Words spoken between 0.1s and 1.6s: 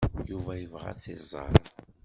Yuba yebɣa ad tt-iẓer.